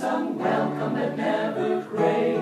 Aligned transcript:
sung, 0.00 0.38
welcome 0.38 0.94
but 0.94 1.16
never 1.18 1.84
crave. 1.84 2.40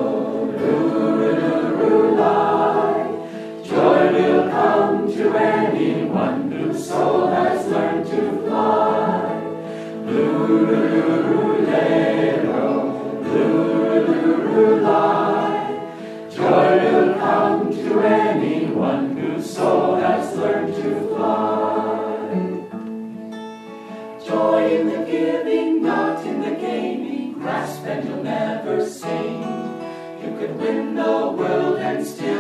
Joy 3.70 4.12
will 4.14 4.50
come 4.50 5.08
to 5.16 5.36
anyone 5.36 5.79
Win 30.60 30.94
the 30.94 31.32
world 31.38 31.78
and 31.80 32.06
still 32.06 32.39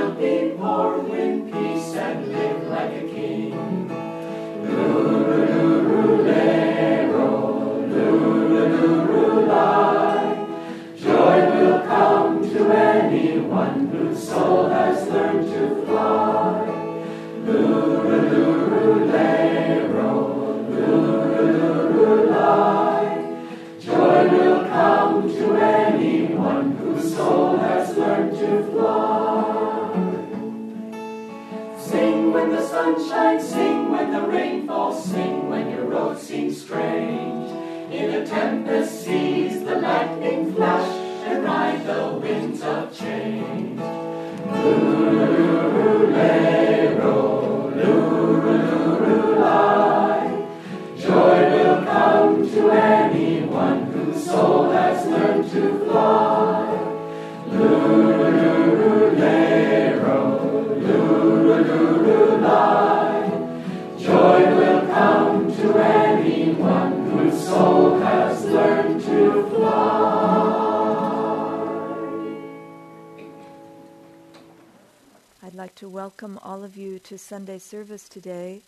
welcome 76.20 76.40
all 76.44 76.64
of 76.64 76.78
you 76.78 77.00
to 77.00 77.18
Sunday 77.18 77.58
service 77.58 78.10
today, 78.10 78.62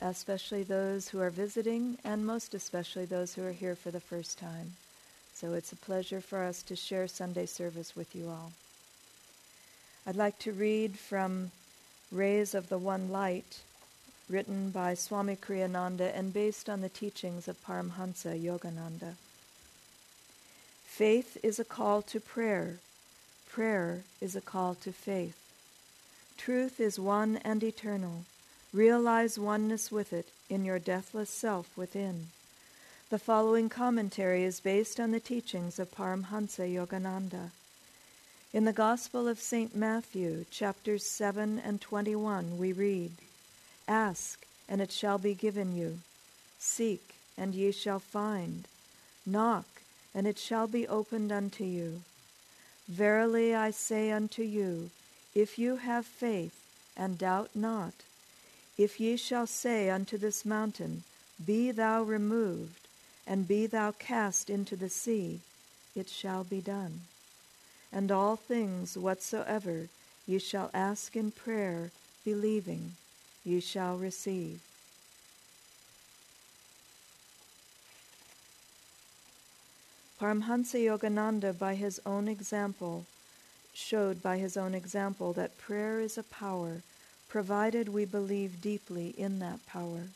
especially 0.00 0.62
those 0.62 1.08
who 1.08 1.20
are 1.20 1.30
visiting, 1.30 1.98
and 2.04 2.24
most 2.24 2.54
especially 2.54 3.04
those 3.04 3.34
who 3.34 3.42
are 3.44 3.52
here 3.52 3.74
for 3.74 3.90
the 3.90 4.00
first 4.00 4.38
time. 4.38 4.72
So 5.40 5.52
it's 5.52 5.70
a 5.70 5.76
pleasure 5.76 6.20
for 6.20 6.42
us 6.42 6.64
to 6.64 6.74
share 6.74 7.06
Sunday 7.06 7.46
service 7.46 7.94
with 7.94 8.16
you 8.16 8.28
all. 8.28 8.50
I'd 10.04 10.16
like 10.16 10.36
to 10.40 10.50
read 10.50 10.98
from 10.98 11.52
Rays 12.10 12.56
of 12.56 12.68
the 12.68 12.76
One 12.76 13.12
Light, 13.12 13.60
written 14.28 14.70
by 14.70 14.94
Swami 14.94 15.36
Kriyananda 15.36 16.10
and 16.12 16.34
based 16.34 16.68
on 16.68 16.80
the 16.80 16.88
teachings 16.88 17.46
of 17.46 17.64
Paramhansa 17.64 18.42
Yogananda. 18.42 19.14
Faith 20.84 21.38
is 21.44 21.60
a 21.60 21.64
call 21.64 22.02
to 22.02 22.18
prayer. 22.18 22.80
Prayer 23.48 24.02
is 24.20 24.34
a 24.34 24.40
call 24.40 24.74
to 24.74 24.90
faith. 24.90 25.38
Truth 26.36 26.80
is 26.80 26.98
one 26.98 27.36
and 27.44 27.62
eternal. 27.62 28.24
Realize 28.72 29.38
oneness 29.38 29.92
with 29.92 30.12
it 30.12 30.30
in 30.50 30.64
your 30.64 30.80
deathless 30.80 31.30
self 31.30 31.76
within. 31.76 32.26
The 33.10 33.18
following 33.18 33.70
commentary 33.70 34.44
is 34.44 34.60
based 34.60 35.00
on 35.00 35.12
the 35.12 35.18
teachings 35.18 35.78
of 35.78 35.90
Paramhansa 35.90 36.70
Yogananda. 36.70 37.52
In 38.52 38.66
the 38.66 38.72
Gospel 38.74 39.26
of 39.26 39.40
St. 39.40 39.74
Matthew, 39.74 40.44
chapters 40.50 41.06
7 41.06 41.58
and 41.58 41.80
21, 41.80 42.58
we 42.58 42.74
read, 42.74 43.12
Ask, 43.88 44.44
and 44.68 44.82
it 44.82 44.92
shall 44.92 45.16
be 45.16 45.32
given 45.32 45.74
you. 45.74 46.00
Seek, 46.58 47.14
and 47.38 47.54
ye 47.54 47.72
shall 47.72 47.98
find. 47.98 48.68
Knock, 49.24 49.80
and 50.14 50.26
it 50.26 50.38
shall 50.38 50.66
be 50.66 50.86
opened 50.86 51.32
unto 51.32 51.64
you. 51.64 52.02
Verily 52.88 53.54
I 53.54 53.70
say 53.70 54.10
unto 54.10 54.42
you, 54.42 54.90
if 55.34 55.58
you 55.58 55.76
have 55.76 56.04
faith, 56.04 56.60
and 56.94 57.16
doubt 57.16 57.52
not, 57.54 57.94
if 58.76 59.00
ye 59.00 59.16
shall 59.16 59.46
say 59.46 59.88
unto 59.88 60.18
this 60.18 60.44
mountain, 60.44 61.04
Be 61.42 61.70
thou 61.70 62.02
removed, 62.02 62.87
and 63.28 63.46
be 63.46 63.66
thou 63.66 63.92
cast 63.92 64.48
into 64.48 64.74
the 64.74 64.88
sea, 64.88 65.40
it 65.94 66.08
shall 66.08 66.44
be 66.44 66.62
done. 66.62 67.02
And 67.92 68.10
all 68.10 68.36
things 68.36 68.96
whatsoever 68.96 69.88
ye 70.26 70.38
shall 70.38 70.70
ask 70.72 71.14
in 71.14 71.30
prayer, 71.30 71.90
believing, 72.24 72.92
ye 73.44 73.60
shall 73.60 73.98
receive. 73.98 74.60
Paramhansa 80.18 80.84
Yogananda, 80.84 81.56
by 81.56 81.74
his 81.74 82.00
own 82.04 82.28
example, 82.28 83.04
showed 83.72 84.22
by 84.22 84.38
his 84.38 84.56
own 84.56 84.74
example 84.74 85.32
that 85.34 85.58
prayer 85.58 86.00
is 86.00 86.18
a 86.18 86.24
power, 86.24 86.82
provided 87.28 87.88
we 87.88 88.04
believe 88.04 88.60
deeply 88.60 89.14
in 89.16 89.38
that 89.38 89.64
power. 89.66 90.08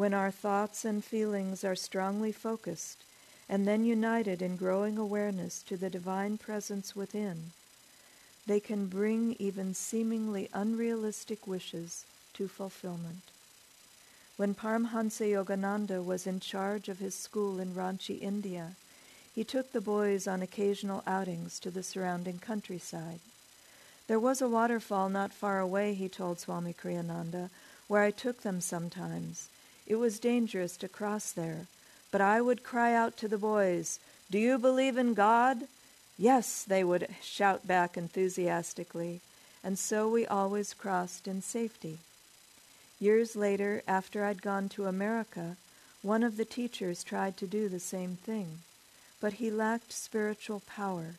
When 0.00 0.14
our 0.14 0.30
thoughts 0.30 0.86
and 0.86 1.04
feelings 1.04 1.62
are 1.62 1.76
strongly 1.76 2.32
focused, 2.32 3.04
and 3.50 3.68
then 3.68 3.84
united 3.84 4.40
in 4.40 4.56
growing 4.56 4.96
awareness 4.96 5.60
to 5.64 5.76
the 5.76 5.90
divine 5.90 6.38
presence 6.38 6.96
within, 6.96 7.50
they 8.46 8.60
can 8.60 8.86
bring 8.86 9.36
even 9.38 9.74
seemingly 9.74 10.48
unrealistic 10.54 11.46
wishes 11.46 12.06
to 12.32 12.48
fulfillment. 12.48 13.24
When 14.38 14.54
Paramhansa 14.54 15.30
Yogananda 15.34 16.02
was 16.02 16.26
in 16.26 16.40
charge 16.40 16.88
of 16.88 17.00
his 17.00 17.14
school 17.14 17.60
in 17.60 17.74
Ranchi, 17.74 18.22
India, 18.22 18.76
he 19.34 19.44
took 19.44 19.70
the 19.70 19.82
boys 19.82 20.26
on 20.26 20.40
occasional 20.40 21.02
outings 21.06 21.58
to 21.58 21.70
the 21.70 21.82
surrounding 21.82 22.38
countryside. 22.38 23.20
There 24.06 24.18
was 24.18 24.40
a 24.40 24.48
waterfall 24.48 25.10
not 25.10 25.34
far 25.34 25.58
away, 25.58 25.92
he 25.92 26.08
told 26.08 26.40
Swami 26.40 26.72
Kriyananda, 26.72 27.50
where 27.86 28.02
I 28.02 28.10
took 28.10 28.40
them 28.40 28.62
sometimes. 28.62 29.50
It 29.86 29.96
was 29.96 30.18
dangerous 30.18 30.76
to 30.78 30.88
cross 30.88 31.32
there, 31.32 31.66
but 32.10 32.20
I 32.20 32.40
would 32.40 32.62
cry 32.62 32.94
out 32.94 33.16
to 33.18 33.28
the 33.28 33.38
boys, 33.38 33.98
Do 34.30 34.38
you 34.38 34.58
believe 34.58 34.96
in 34.96 35.14
God? 35.14 35.62
Yes, 36.18 36.62
they 36.64 36.84
would 36.84 37.08
shout 37.22 37.66
back 37.66 37.96
enthusiastically, 37.96 39.20
and 39.64 39.78
so 39.78 40.08
we 40.08 40.26
always 40.26 40.74
crossed 40.74 41.26
in 41.26 41.42
safety. 41.42 41.98
Years 42.98 43.34
later, 43.34 43.82
after 43.88 44.24
I'd 44.24 44.42
gone 44.42 44.68
to 44.70 44.86
America, 44.86 45.56
one 46.02 46.22
of 46.22 46.36
the 46.36 46.44
teachers 46.44 47.02
tried 47.02 47.36
to 47.38 47.46
do 47.46 47.68
the 47.68 47.80
same 47.80 48.16
thing. 48.16 48.60
but 49.20 49.34
he 49.34 49.50
lacked 49.50 49.92
spiritual 49.92 50.62
power. 50.66 51.16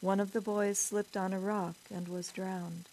One 0.00 0.20
of 0.20 0.32
the 0.32 0.40
boys 0.40 0.78
slipped 0.78 1.16
on 1.16 1.32
a 1.32 1.40
rock 1.40 1.74
and 1.92 2.06
was 2.06 2.30
drowned. 2.30 2.88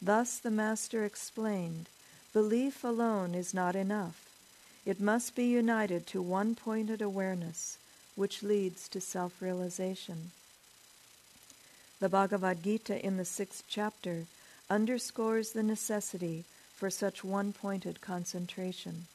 Thus 0.00 0.38
the 0.38 0.50
Master 0.52 1.04
explained 1.04 1.88
belief 2.32 2.84
alone 2.84 3.34
is 3.34 3.52
not 3.52 3.74
enough. 3.74 4.28
It 4.86 5.00
must 5.00 5.34
be 5.34 5.44
united 5.44 6.06
to 6.08 6.22
one 6.22 6.54
pointed 6.54 7.02
awareness, 7.02 7.76
which 8.14 8.42
leads 8.42 8.88
to 8.88 9.00
self 9.00 9.42
realization. 9.42 10.30
The 12.00 12.08
Bhagavad 12.08 12.62
Gita 12.62 13.04
in 13.04 13.16
the 13.16 13.24
sixth 13.24 13.64
chapter 13.68 14.24
underscores 14.70 15.52
the 15.52 15.62
necessity 15.62 16.44
for 16.74 16.88
such 16.88 17.22
one 17.22 17.52
pointed 17.52 18.00
concentration. 18.00 19.06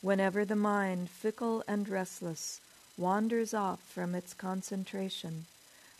Whenever 0.00 0.44
the 0.44 0.56
mind, 0.56 1.10
fickle 1.10 1.62
and 1.68 1.88
restless, 1.88 2.60
wanders 2.96 3.52
off 3.52 3.80
from 3.80 4.14
its 4.14 4.32
concentration, 4.32 5.46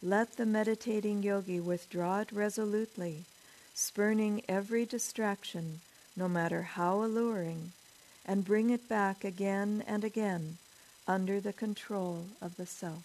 let 0.03 0.37
the 0.37 0.47
meditating 0.47 1.23
yogi 1.23 1.61
withdraw 1.61 2.21
it 2.21 2.33
resolutely, 2.33 3.25
spurning 3.75 4.43
every 4.49 4.85
distraction, 4.85 5.81
no 6.17 6.29
matter 6.29 6.63
how 6.63 7.03
alluring, 7.03 7.73
and 8.27 8.45
bring 8.45 8.71
it 8.71 8.89
back 8.89 9.25
again 9.25 9.83
and 9.87 10.05
again 10.05 10.59
under 11.07 11.41
the 11.41 11.53
control 11.53 12.27
of 12.41 12.57
the 12.57 12.67
self. 12.67 13.05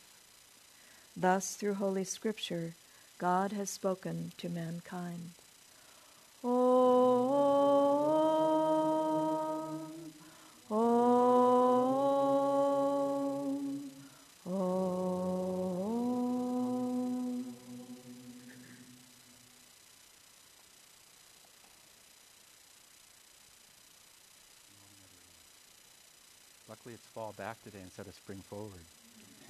Thus, 1.15 1.55
through 1.55 1.75
Holy 1.75 2.03
Scripture, 2.03 2.73
God 3.17 3.51
has 3.51 3.69
spoken 3.69 4.31
to 4.37 4.49
mankind. 4.49 5.31
Oh, 6.43 6.86
It's 26.93 27.05
fall 27.07 27.33
back 27.37 27.61
today 27.65 27.81
instead 27.83 28.07
of 28.07 28.13
spring 28.13 28.37
forward. 28.49 28.71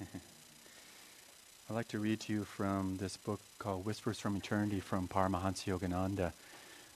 I'd 1.70 1.74
like 1.74 1.86
to 1.88 2.00
read 2.00 2.18
to 2.20 2.32
you 2.32 2.42
from 2.42 2.96
this 2.96 3.16
book 3.16 3.38
called 3.60 3.84
Whispers 3.84 4.18
from 4.18 4.34
Eternity 4.34 4.80
from 4.80 5.06
Paramahansa 5.06 5.66
Yogananda, 5.66 6.32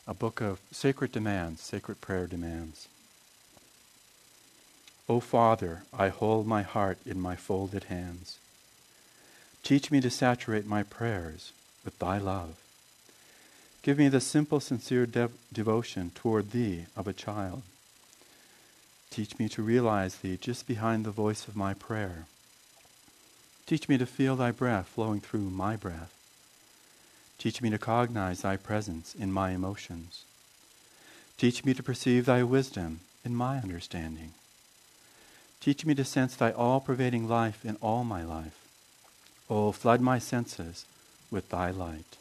a 0.05 0.15
book 0.15 0.41
of 0.41 0.59
sacred 0.73 1.13
demands, 1.13 1.61
sacred 1.61 2.01
prayer 2.01 2.27
demands. 2.27 2.89
O 5.09 5.21
Father, 5.21 5.83
I 5.97 6.09
hold 6.09 6.45
my 6.45 6.63
heart 6.63 6.99
in 7.07 7.21
my 7.21 7.37
folded 7.37 7.85
hands. 7.85 8.39
Teach 9.63 9.93
me 9.93 10.01
to 10.01 10.11
saturate 10.11 10.67
my 10.67 10.83
prayers 10.83 11.53
with 11.85 11.97
Thy 12.01 12.19
love. 12.19 12.57
Give 13.83 13.97
me 13.97 14.09
the 14.09 14.21
simple, 14.21 14.59
sincere 14.59 15.07
devotion 15.53 16.11
toward 16.17 16.51
Thee 16.51 16.87
of 16.97 17.07
a 17.07 17.13
child. 17.13 17.63
Teach 19.13 19.39
me 19.39 19.47
to 19.51 19.63
realize 19.63 20.17
Thee 20.17 20.39
just 20.41 20.67
behind 20.67 21.05
the 21.05 21.11
voice 21.11 21.47
of 21.47 21.55
my 21.55 21.75
prayer. 21.75 22.25
Teach 23.67 23.87
me 23.87 23.99
to 23.99 24.07
feel 24.07 24.37
Thy 24.37 24.53
breath 24.53 24.89
flowing 24.89 25.21
through 25.21 25.51
my 25.51 25.77
breath. 25.77 26.15
Teach 27.37 27.61
me 27.61 27.69
to 27.69 27.77
cognize 27.77 28.41
Thy 28.41 28.57
presence 28.57 29.15
in 29.15 29.31
my 29.31 29.51
emotions. 29.51 30.25
Teach 31.37 31.63
me 31.63 31.75
to 31.75 31.83
perceive 31.83 32.25
Thy 32.25 32.43
wisdom 32.43 33.01
in 33.23 33.37
my 33.37 33.59
understanding. 33.59 34.33
Teach 35.61 35.85
me 35.85 35.95
to 35.95 36.07
sense 36.07 36.35
Thy 36.35 36.51
all 36.51 36.81
pervading 36.81 37.29
life 37.29 37.67
in 37.67 37.77
all 37.83 38.05
my 38.05 38.25
life. 38.25 38.67
Oh, 39.51 39.73
flood 39.73 40.01
my 40.01 40.19
senses 40.19 40.87
with 41.31 41.51
Thy 41.51 41.71
light. 41.71 42.17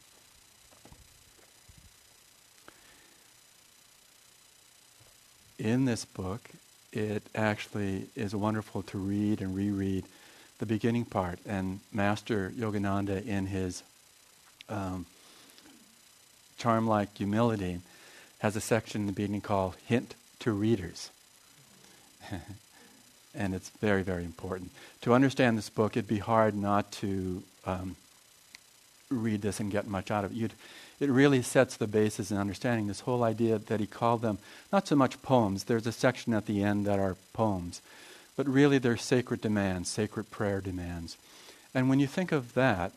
In 5.57 5.85
this 5.85 6.03
book, 6.03 6.49
it 6.93 7.23
actually 7.33 8.07
is 8.15 8.35
wonderful 8.35 8.81
to 8.83 8.97
read 8.97 9.41
and 9.41 9.55
reread 9.55 10.05
the 10.59 10.65
beginning 10.65 11.05
part. 11.05 11.39
And 11.45 11.79
Master 11.91 12.51
Yogananda, 12.55 13.25
in 13.25 13.47
his 13.47 13.83
um, 14.69 15.05
charm 16.57 16.87
like 16.87 17.17
humility, 17.17 17.79
has 18.39 18.55
a 18.55 18.61
section 18.61 19.01
in 19.01 19.07
the 19.07 19.13
beginning 19.13 19.41
called 19.41 19.75
Hint 19.87 20.15
to 20.39 20.51
Readers. 20.51 21.09
and 23.35 23.53
it's 23.53 23.69
very, 23.81 24.03
very 24.03 24.23
important. 24.23 24.71
To 25.01 25.13
understand 25.13 25.57
this 25.57 25.69
book, 25.69 25.95
it'd 25.95 26.07
be 26.07 26.19
hard 26.19 26.55
not 26.55 26.91
to 26.93 27.43
um, 27.65 27.95
read 29.09 29.41
this 29.41 29.59
and 29.59 29.71
get 29.71 29.87
much 29.87 30.11
out 30.11 30.25
of 30.25 30.31
it. 30.31 30.35
You'd, 30.35 30.53
it 31.01 31.09
really 31.09 31.41
sets 31.41 31.75
the 31.75 31.87
basis 31.87 32.29
in 32.29 32.37
understanding 32.37 32.87
this 32.87 33.01
whole 33.01 33.23
idea 33.23 33.57
that 33.57 33.79
he 33.79 33.87
called 33.87 34.21
them 34.21 34.37
not 34.71 34.87
so 34.87 34.95
much 34.95 35.21
poems, 35.23 35.63
there's 35.63 35.87
a 35.87 35.91
section 35.91 36.33
at 36.33 36.45
the 36.45 36.63
end 36.63 36.85
that 36.85 36.99
are 36.99 37.17
poems, 37.33 37.81
but 38.37 38.47
really 38.47 38.77
they're 38.77 38.97
sacred 38.97 39.41
demands, 39.41 39.89
sacred 39.89 40.29
prayer 40.29 40.61
demands. 40.61 41.17
And 41.73 41.89
when 41.89 41.99
you 41.99 42.05
think 42.05 42.31
of 42.31 42.53
that, 42.53 42.91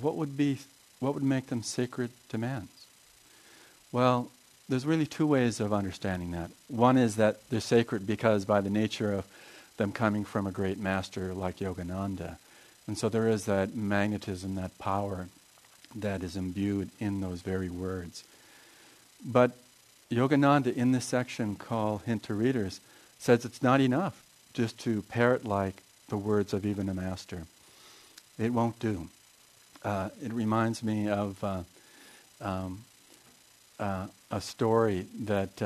what 0.00 0.16
would 0.16 0.36
be 0.36 0.58
what 1.00 1.14
would 1.14 1.22
make 1.22 1.46
them 1.46 1.62
sacred 1.62 2.10
demands? 2.28 2.72
Well, 3.92 4.30
there's 4.68 4.84
really 4.84 5.06
two 5.06 5.26
ways 5.26 5.60
of 5.60 5.72
understanding 5.72 6.32
that. 6.32 6.50
One 6.66 6.98
is 6.98 7.16
that 7.16 7.48
they're 7.48 7.60
sacred 7.60 8.06
because 8.06 8.44
by 8.44 8.60
the 8.60 8.68
nature 8.68 9.14
of 9.14 9.26
them 9.76 9.92
coming 9.92 10.24
from 10.24 10.46
a 10.46 10.52
great 10.52 10.78
master 10.78 11.32
like 11.32 11.58
Yogananda. 11.58 12.36
And 12.86 12.98
so 12.98 13.08
there 13.08 13.28
is 13.28 13.44
that 13.46 13.76
magnetism, 13.76 14.56
that 14.56 14.76
power 14.78 15.28
that 15.94 16.22
is 16.22 16.36
imbued 16.36 16.90
in 16.98 17.20
those 17.20 17.40
very 17.40 17.68
words. 17.68 18.24
But 19.24 19.52
Yogananda, 20.10 20.74
in 20.74 20.92
this 20.92 21.04
section 21.04 21.56
called 21.56 22.02
Hint 22.06 22.22
to 22.24 22.34
Readers, 22.34 22.80
says 23.18 23.44
it's 23.44 23.62
not 23.62 23.80
enough 23.80 24.22
just 24.54 24.78
to 24.80 25.02
parrot 25.02 25.44
like 25.44 25.82
the 26.08 26.16
words 26.16 26.52
of 26.52 26.64
even 26.64 26.88
a 26.88 26.94
master. 26.94 27.42
It 28.38 28.52
won't 28.52 28.78
do. 28.78 29.08
Uh, 29.84 30.08
it 30.22 30.32
reminds 30.32 30.82
me 30.82 31.08
of 31.08 31.42
uh, 31.44 31.62
um, 32.40 32.84
uh, 33.78 34.06
a 34.30 34.40
story 34.40 35.06
that 35.24 35.62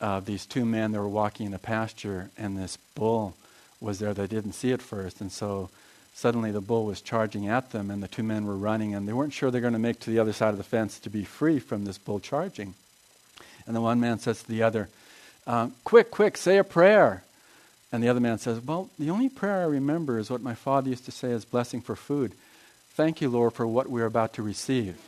uh, 0.00 0.20
these 0.20 0.46
two 0.46 0.64
men 0.64 0.92
that 0.92 1.00
were 1.00 1.08
walking 1.08 1.46
in 1.46 1.54
a 1.54 1.58
pasture, 1.58 2.30
and 2.36 2.56
this 2.56 2.78
bull 2.94 3.34
was 3.80 3.98
there. 3.98 4.14
They 4.14 4.26
didn't 4.26 4.52
see 4.52 4.72
it 4.72 4.82
first, 4.82 5.20
and 5.20 5.30
so 5.30 5.70
suddenly 6.18 6.50
the 6.50 6.60
bull 6.60 6.84
was 6.84 7.00
charging 7.00 7.46
at 7.46 7.70
them, 7.70 7.92
and 7.92 8.02
the 8.02 8.08
two 8.08 8.24
men 8.24 8.44
were 8.44 8.56
running, 8.56 8.92
and 8.92 9.06
they 9.06 9.12
weren't 9.12 9.32
sure 9.32 9.52
they're 9.52 9.60
going 9.60 9.72
to 9.72 9.78
make 9.78 10.00
to 10.00 10.10
the 10.10 10.18
other 10.18 10.32
side 10.32 10.48
of 10.48 10.56
the 10.56 10.64
fence 10.64 10.98
to 10.98 11.08
be 11.08 11.22
free 11.22 11.60
from 11.60 11.84
this 11.84 11.96
bull 11.96 12.18
charging. 12.18 12.74
And 13.68 13.76
the 13.76 13.80
one 13.80 14.00
man 14.00 14.18
says 14.18 14.42
to 14.42 14.48
the 14.48 14.64
other, 14.64 14.88
uh, 15.46 15.68
Quick, 15.84 16.10
quick, 16.10 16.36
say 16.36 16.58
a 16.58 16.64
prayer. 16.64 17.22
And 17.92 18.02
the 18.02 18.08
other 18.08 18.18
man 18.18 18.38
says, 18.38 18.58
Well, 18.58 18.90
the 18.98 19.10
only 19.10 19.28
prayer 19.28 19.60
I 19.60 19.66
remember 19.66 20.18
is 20.18 20.28
what 20.28 20.42
my 20.42 20.54
father 20.54 20.90
used 20.90 21.04
to 21.04 21.12
say 21.12 21.30
as 21.30 21.44
blessing 21.44 21.80
for 21.80 21.94
food. 21.94 22.32
Thank 22.94 23.20
you, 23.20 23.28
Lord, 23.28 23.52
for 23.52 23.64
what 23.64 23.88
we're 23.88 24.04
about 24.04 24.34
to 24.34 24.42
receive. 24.42 25.00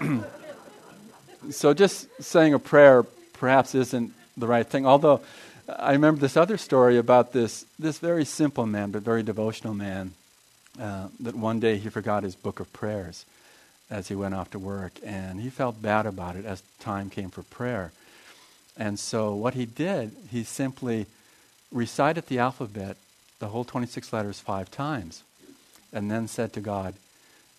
so 1.50 1.72
just 1.72 2.08
saying 2.20 2.52
a 2.52 2.58
prayer 2.58 3.04
perhaps 3.34 3.76
isn't 3.76 4.12
the 4.36 4.48
right 4.48 4.66
thing, 4.66 4.86
although 4.86 5.20
I 5.68 5.92
remember 5.92 6.20
this 6.20 6.36
other 6.36 6.58
story 6.58 6.96
about 6.96 7.32
this, 7.32 7.64
this 7.78 7.98
very 7.98 8.24
simple 8.24 8.66
man, 8.66 8.92
but 8.92 9.02
very 9.02 9.24
devotional 9.24 9.74
man, 9.74 10.12
uh, 10.80 11.08
that 11.20 11.34
one 11.34 11.58
day 11.58 11.78
he 11.78 11.88
forgot 11.88 12.22
his 12.22 12.36
book 12.36 12.60
of 12.60 12.72
prayers 12.72 13.24
as 13.90 14.08
he 14.08 14.14
went 14.14 14.34
off 14.34 14.50
to 14.52 14.58
work, 14.58 14.92
and 15.04 15.40
he 15.40 15.50
felt 15.50 15.82
bad 15.82 16.06
about 16.06 16.36
it 16.36 16.44
as 16.44 16.62
time 16.78 17.10
came 17.10 17.30
for 17.30 17.42
prayer. 17.42 17.92
And 18.76 18.98
so 18.98 19.34
what 19.34 19.54
he 19.54 19.66
did, 19.66 20.12
he 20.30 20.44
simply 20.44 21.06
recited 21.72 22.26
the 22.26 22.38
alphabet, 22.38 22.96
the 23.38 23.48
whole 23.48 23.64
26 23.64 24.12
letters, 24.12 24.38
five 24.38 24.70
times, 24.70 25.22
and 25.92 26.10
then 26.10 26.28
said 26.28 26.52
to 26.52 26.60
God, 26.60 26.94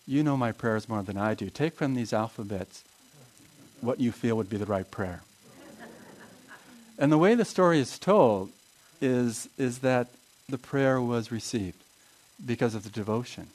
You 0.06 0.22
know 0.22 0.36
my 0.36 0.52
prayers 0.52 0.88
more 0.88 1.02
than 1.02 1.18
I 1.18 1.34
do. 1.34 1.50
Take 1.50 1.74
from 1.74 1.94
these 1.94 2.12
alphabets 2.12 2.84
what 3.80 4.00
you 4.00 4.12
feel 4.12 4.36
would 4.36 4.50
be 4.50 4.56
the 4.56 4.66
right 4.66 4.90
prayer. 4.90 5.22
And 6.98 7.12
the 7.12 7.18
way 7.18 7.34
the 7.34 7.44
story 7.44 7.78
is 7.78 7.98
told 7.98 8.50
is, 9.00 9.48
is 9.56 9.78
that 9.78 10.08
the 10.48 10.58
prayer 10.58 11.00
was 11.00 11.30
received 11.30 11.80
because 12.44 12.74
of 12.74 12.82
the 12.82 12.90
devotion. 12.90 13.48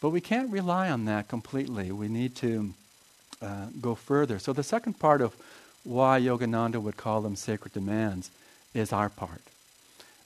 But 0.00 0.10
we 0.10 0.20
can't 0.20 0.50
rely 0.50 0.90
on 0.90 1.04
that 1.06 1.28
completely. 1.28 1.90
We 1.90 2.08
need 2.08 2.36
to 2.36 2.74
uh, 3.40 3.66
go 3.80 3.94
further. 3.94 4.38
So, 4.38 4.52
the 4.52 4.62
second 4.62 4.98
part 4.98 5.20
of 5.20 5.34
why 5.84 6.20
Yogananda 6.20 6.80
would 6.80 6.96
call 6.96 7.20
them 7.20 7.36
sacred 7.36 7.72
demands 7.72 8.30
is 8.74 8.92
our 8.92 9.08
part. 9.08 9.42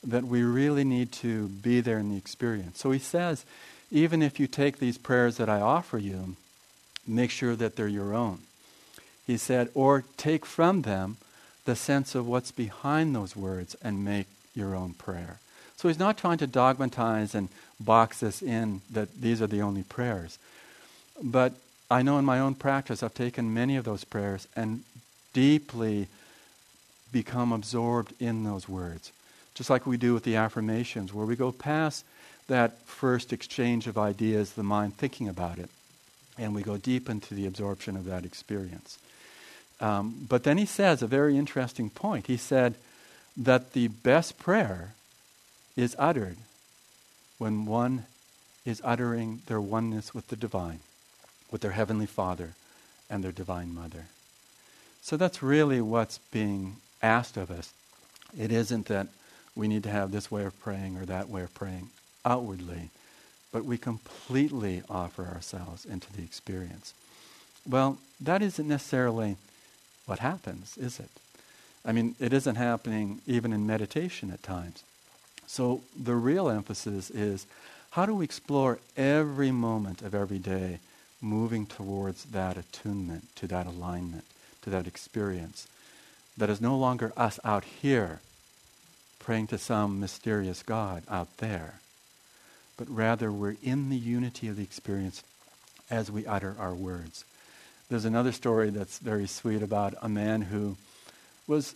That 0.04 0.24
we 0.24 0.42
really 0.42 0.84
need 0.84 1.12
to 1.12 1.48
be 1.48 1.80
there 1.80 1.98
in 1.98 2.10
the 2.10 2.16
experience. 2.16 2.78
So, 2.78 2.90
he 2.90 2.98
says, 2.98 3.44
even 3.90 4.22
if 4.22 4.40
you 4.40 4.46
take 4.46 4.78
these 4.78 4.98
prayers 4.98 5.36
that 5.36 5.48
I 5.48 5.60
offer 5.60 5.98
you, 5.98 6.36
make 7.06 7.30
sure 7.30 7.54
that 7.56 7.76
they're 7.76 7.88
your 7.88 8.14
own. 8.14 8.40
He 9.26 9.36
said, 9.36 9.70
or 9.74 10.04
take 10.16 10.44
from 10.46 10.82
them 10.82 11.16
the 11.66 11.76
sense 11.76 12.14
of 12.14 12.26
what's 12.26 12.50
behind 12.50 13.14
those 13.14 13.36
words 13.36 13.76
and 13.82 14.04
make 14.04 14.26
your 14.54 14.74
own 14.74 14.94
prayer. 14.94 15.38
So 15.76 15.88
he's 15.88 15.98
not 15.98 16.16
trying 16.16 16.38
to 16.38 16.46
dogmatize 16.46 17.34
and 17.34 17.48
box 17.78 18.22
us 18.22 18.40
in 18.40 18.80
that 18.90 19.20
these 19.20 19.42
are 19.42 19.46
the 19.46 19.60
only 19.60 19.82
prayers. 19.82 20.38
But 21.22 21.52
I 21.90 22.02
know 22.02 22.18
in 22.18 22.24
my 22.24 22.40
own 22.40 22.54
practice, 22.54 23.02
I've 23.02 23.14
taken 23.14 23.52
many 23.52 23.76
of 23.76 23.84
those 23.84 24.04
prayers 24.04 24.48
and 24.56 24.82
deeply 25.34 26.08
become 27.12 27.52
absorbed 27.52 28.14
in 28.20 28.44
those 28.44 28.68
words. 28.68 29.12
Just 29.54 29.70
like 29.70 29.86
we 29.86 29.96
do 29.96 30.14
with 30.14 30.24
the 30.24 30.36
affirmations, 30.36 31.12
where 31.12 31.26
we 31.26 31.36
go 31.36 31.52
past 31.52 32.04
that 32.48 32.78
first 32.80 33.32
exchange 33.32 33.86
of 33.86 33.98
ideas, 33.98 34.52
the 34.52 34.62
mind 34.62 34.96
thinking 34.96 35.28
about 35.28 35.58
it, 35.58 35.68
and 36.38 36.54
we 36.54 36.62
go 36.62 36.76
deep 36.76 37.08
into 37.08 37.34
the 37.34 37.46
absorption 37.46 37.96
of 37.96 38.04
that 38.04 38.24
experience. 38.24 38.98
Um, 39.80 40.26
but 40.28 40.44
then 40.44 40.58
he 40.58 40.66
says 40.66 41.02
a 41.02 41.06
very 41.06 41.36
interesting 41.36 41.90
point. 41.90 42.26
He 42.26 42.36
said 42.36 42.74
that 43.36 43.72
the 43.72 43.88
best 43.88 44.38
prayer 44.38 44.94
is 45.76 45.94
uttered 45.98 46.38
when 47.38 47.66
one 47.66 48.06
is 48.64 48.80
uttering 48.84 49.42
their 49.46 49.60
oneness 49.60 50.14
with 50.14 50.28
the 50.28 50.36
divine, 50.36 50.80
with 51.50 51.60
their 51.60 51.72
heavenly 51.72 52.06
Father 52.06 52.54
and 53.10 53.22
their 53.22 53.32
divine 53.32 53.74
mother. 53.74 54.06
So 55.02 55.16
that's 55.16 55.42
really 55.42 55.80
what's 55.80 56.18
being 56.32 56.76
asked 57.02 57.36
of 57.36 57.50
us. 57.50 57.72
It 58.36 58.50
isn't 58.50 58.86
that 58.86 59.08
we 59.54 59.68
need 59.68 59.84
to 59.84 59.90
have 59.90 60.10
this 60.10 60.30
way 60.30 60.44
of 60.44 60.58
praying 60.60 60.96
or 60.96 61.04
that 61.06 61.28
way 61.28 61.42
of 61.42 61.54
praying 61.54 61.90
outwardly, 62.24 62.90
but 63.52 63.64
we 63.64 63.78
completely 63.78 64.82
offer 64.90 65.24
ourselves 65.26 65.84
into 65.84 66.12
the 66.12 66.22
experience. 66.22 66.92
Well, 67.68 67.98
that 68.20 68.42
isn't 68.42 68.66
necessarily 68.66 69.36
what 70.06 70.20
happens, 70.20 70.76
is 70.78 70.98
it? 70.98 71.10
I 71.84 71.92
mean, 71.92 72.16
it 72.18 72.32
isn't 72.32 72.56
happening 72.56 73.20
even 73.26 73.52
in 73.52 73.66
meditation 73.66 74.30
at 74.30 74.42
times. 74.42 74.82
So 75.46 75.82
the 75.96 76.14
real 76.14 76.48
emphasis 76.48 77.10
is 77.10 77.46
how 77.90 78.06
do 78.06 78.14
we 78.14 78.24
explore 78.24 78.78
every 78.96 79.50
moment 79.52 80.02
of 80.02 80.14
every 80.14 80.38
day 80.38 80.80
moving 81.20 81.66
towards 81.66 82.24
that 82.26 82.56
attunement, 82.56 83.34
to 83.36 83.46
that 83.46 83.66
alignment, 83.66 84.24
to 84.62 84.70
that 84.70 84.86
experience 84.86 85.68
that 86.36 86.50
is 86.50 86.60
no 86.60 86.76
longer 86.76 87.12
us 87.16 87.38
out 87.44 87.64
here 87.64 88.20
praying 89.18 89.46
to 89.48 89.58
some 89.58 89.98
mysterious 89.98 90.62
God 90.62 91.02
out 91.08 91.38
there, 91.38 91.80
but 92.76 92.88
rather 92.88 93.32
we're 93.32 93.56
in 93.62 93.88
the 93.90 93.96
unity 93.96 94.48
of 94.48 94.56
the 94.56 94.62
experience 94.62 95.22
as 95.90 96.10
we 96.10 96.26
utter 96.26 96.54
our 96.58 96.74
words. 96.74 97.24
There's 97.88 98.04
another 98.04 98.32
story 98.32 98.70
that's 98.70 98.98
very 98.98 99.28
sweet 99.28 99.62
about 99.62 99.94
a 100.02 100.08
man 100.08 100.42
who 100.42 100.76
was 101.46 101.74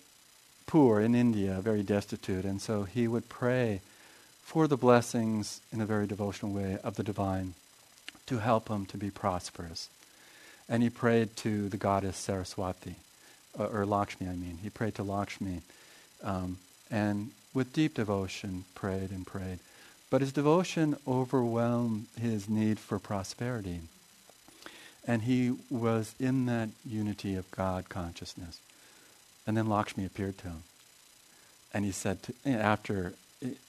poor 0.67 1.01
in 1.01 1.15
India, 1.15 1.61
very 1.61 1.83
destitute, 1.83 2.45
and 2.45 2.61
so 2.61 2.83
he 2.83 3.07
would 3.07 3.29
pray 3.29 3.81
for 4.43 4.67
the 4.67 4.77
blessings 4.77 5.61
in 5.73 5.81
a 5.81 5.87
very 5.87 6.09
devotional 6.09 6.53
way 6.53 6.79
of 6.83 6.97
the 6.97 7.05
divine 7.05 7.55
to 8.27 8.39
help 8.39 8.69
him 8.69 8.87
to 8.87 8.97
be 8.97 9.11
prosperous. 9.11 9.89
And 10.69 10.83
he 10.83 10.91
prayed 10.91 11.37
to 11.37 11.69
the 11.69 11.77
goddess 11.77 12.17
Saraswati, 12.17 12.97
uh, 13.59 13.67
or 13.67 13.87
Lakshmi, 13.87 14.27
I 14.27 14.35
mean. 14.35 14.59
He 14.63 14.71
prayed 14.71 14.97
to 14.97 15.05
Lakshmi, 15.05 15.63
um, 16.25 16.59
and 16.91 17.31
with 17.55 17.73
deep 17.73 17.95
devotion 17.95 18.65
prayed 18.75 19.11
and 19.11 19.25
prayed. 19.25 19.61
But 20.11 20.23
his 20.23 20.33
devotion 20.33 20.97
overwhelmed 21.07 22.07
his 22.21 22.49
need 22.49 22.81
for 22.81 22.99
prosperity. 22.99 23.81
And 25.11 25.23
he 25.23 25.57
was 25.71 26.15
in 26.21 26.47
that 26.47 26.69
unity 26.87 27.35
of 27.35 27.51
God 27.51 27.89
consciousness. 27.89 28.61
And 29.45 29.57
then 29.57 29.69
Lakshmi 29.69 30.05
appeared 30.05 30.39
to 30.39 30.45
him. 30.45 30.63
And 31.75 31.85
he 31.85 31.91
said, 31.91 32.23
to, 32.23 32.35
after, 32.47 33.15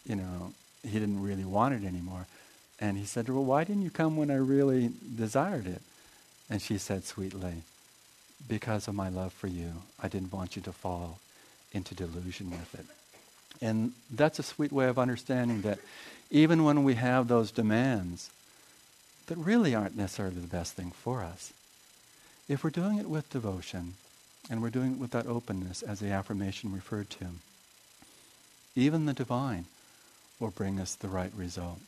you 0.05 0.15
know, 0.15 0.53
he 0.83 0.99
didn't 0.99 1.23
really 1.23 1.43
want 1.43 1.73
it 1.73 1.83
anymore. 1.83 2.27
And 2.79 2.95
he 2.95 3.05
said, 3.05 3.27
Well, 3.27 3.43
why 3.43 3.63
didn't 3.63 3.81
you 3.81 3.89
come 3.89 4.17
when 4.17 4.29
I 4.29 4.35
really 4.35 4.91
desired 5.15 5.65
it? 5.65 5.81
And 6.47 6.61
she 6.61 6.77
said 6.77 7.05
sweetly, 7.05 7.63
Because 8.47 8.87
of 8.87 8.93
my 8.93 9.09
love 9.09 9.33
for 9.33 9.47
you, 9.47 9.71
I 9.99 10.09
didn't 10.09 10.31
want 10.31 10.55
you 10.55 10.61
to 10.61 10.71
fall 10.71 11.17
into 11.71 11.95
delusion 11.95 12.51
with 12.51 12.75
it. 12.75 12.85
And 13.63 13.93
that's 14.11 14.37
a 14.37 14.43
sweet 14.43 14.71
way 14.71 14.89
of 14.89 14.99
understanding 14.99 15.63
that 15.63 15.79
even 16.29 16.63
when 16.63 16.83
we 16.83 16.93
have 16.93 17.27
those 17.27 17.49
demands 17.49 18.29
that 19.31 19.37
really 19.37 19.73
aren't 19.73 19.95
necessarily 19.95 20.41
the 20.41 20.45
best 20.45 20.73
thing 20.73 20.91
for 20.91 21.21
us, 21.21 21.53
if 22.49 22.65
we're 22.65 22.69
doing 22.69 22.97
it 22.97 23.09
with 23.09 23.29
devotion 23.29 23.93
and 24.49 24.61
we're 24.61 24.69
doing 24.69 24.91
it 24.91 24.97
with 24.97 25.11
that 25.11 25.25
openness, 25.25 25.81
as 25.81 26.01
the 26.01 26.09
affirmation 26.09 26.73
referred 26.73 27.09
to, 27.09 27.27
even 28.75 29.05
the 29.05 29.13
divine 29.13 29.63
will 30.37 30.49
bring 30.49 30.81
us 30.81 30.95
the 30.95 31.07
right 31.07 31.31
result. 31.33 31.79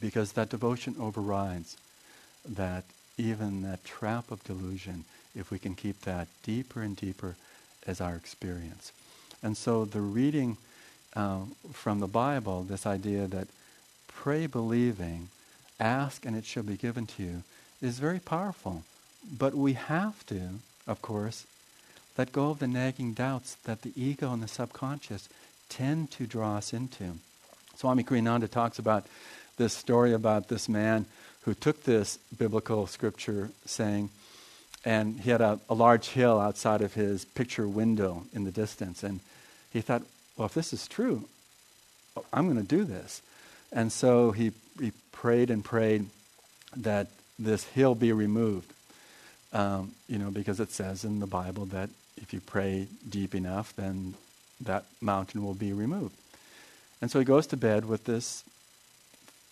Because 0.00 0.30
that 0.34 0.48
devotion 0.48 0.94
overrides 1.00 1.76
that 2.48 2.84
even 3.18 3.62
that 3.62 3.82
trap 3.82 4.30
of 4.30 4.44
delusion 4.44 5.04
if 5.34 5.50
we 5.50 5.58
can 5.58 5.74
keep 5.74 6.00
that 6.02 6.28
deeper 6.44 6.82
and 6.82 6.94
deeper 6.94 7.34
as 7.84 8.00
our 8.00 8.14
experience. 8.14 8.92
And 9.42 9.56
so 9.56 9.84
the 9.84 10.00
reading 10.00 10.56
uh, 11.16 11.40
from 11.72 11.98
the 11.98 12.06
Bible, 12.06 12.62
this 12.62 12.86
idea 12.86 13.26
that 13.26 13.48
pray 14.06 14.46
believing, 14.46 15.30
ask 15.80 16.24
and 16.24 16.36
it 16.36 16.44
shall 16.44 16.62
be 16.62 16.76
given 16.76 17.06
to 17.06 17.22
you, 17.22 17.42
is 17.80 17.98
very 17.98 18.20
powerful. 18.20 18.84
But 19.38 19.54
we 19.54 19.74
have 19.74 20.24
to, 20.26 20.60
of 20.86 21.02
course, 21.02 21.46
let 22.16 22.32
go 22.32 22.50
of 22.50 22.58
the 22.58 22.66
nagging 22.66 23.14
doubts 23.14 23.56
that 23.64 23.82
the 23.82 23.92
ego 23.96 24.32
and 24.32 24.42
the 24.42 24.48
subconscious 24.48 25.28
tend 25.68 26.10
to 26.12 26.26
draw 26.26 26.56
us 26.56 26.72
into. 26.72 27.14
Swami 27.76 28.04
Kriyananda 28.04 28.50
talks 28.50 28.78
about 28.78 29.06
this 29.56 29.72
story 29.72 30.12
about 30.12 30.48
this 30.48 30.68
man 30.68 31.06
who 31.42 31.54
took 31.54 31.84
this 31.84 32.18
biblical 32.36 32.86
scripture 32.86 33.50
saying, 33.64 34.10
and 34.84 35.20
he 35.20 35.30
had 35.30 35.40
a, 35.40 35.60
a, 35.68 35.74
large 35.74 36.08
hill 36.08 36.40
outside 36.40 36.80
of 36.80 36.94
his 36.94 37.24
picture 37.24 37.68
window 37.68 38.24
in 38.32 38.44
the 38.44 38.50
distance. 38.50 39.02
And 39.02 39.20
he 39.70 39.80
thought, 39.80 40.02
well, 40.36 40.46
if 40.46 40.54
this 40.54 40.72
is 40.72 40.88
true, 40.88 41.28
I'm 42.32 42.46
going 42.46 42.56
to 42.60 42.76
do 42.76 42.84
this. 42.84 43.22
And 43.72 43.92
so 43.92 44.32
he, 44.32 44.52
he 44.80 44.92
prayed 45.12 45.50
and 45.50 45.64
prayed 45.64 46.06
that 46.76 47.08
this 47.38 47.64
hill 47.64 47.94
be 47.94 48.12
removed. 48.12 48.72
Um, 49.52 49.92
you 50.08 50.18
know, 50.18 50.30
because 50.30 50.60
it 50.60 50.70
says 50.70 51.04
in 51.04 51.18
the 51.18 51.26
Bible 51.26 51.66
that 51.66 51.90
if 52.16 52.32
you 52.32 52.40
pray 52.40 52.86
deep 53.08 53.34
enough, 53.34 53.74
then 53.74 54.14
that 54.60 54.84
mountain 55.00 55.42
will 55.42 55.54
be 55.54 55.72
removed. 55.72 56.14
And 57.00 57.10
so 57.10 57.18
he 57.18 57.24
goes 57.24 57.46
to 57.48 57.56
bed 57.56 57.86
with 57.86 58.04
this 58.04 58.44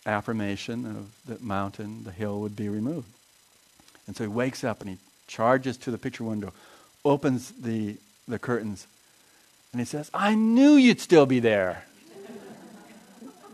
affirmation 0.07 0.87
of 0.87 1.11
the 1.27 1.43
mountain, 1.45 2.05
the 2.05 2.13
hill 2.13 2.41
would 2.41 2.55
be 2.55 2.69
removed. 2.69 3.09
And 4.07 4.17
so 4.17 4.25
he 4.25 4.29
wakes 4.29 4.65
up 4.65 4.81
and 4.81 4.91
he 4.91 4.99
charges 5.27 5.77
to 5.79 5.91
the 5.91 5.99
picture 5.99 6.25
window, 6.25 6.53
opens 7.05 7.51
the, 7.53 7.97
the 8.27 8.39
curtains, 8.39 8.87
and 9.73 9.81
he 9.81 9.85
says, 9.85 10.11
I 10.15 10.35
knew 10.35 10.75
you'd 10.75 11.01
still 11.01 11.27
be 11.27 11.41
there. 11.41 11.85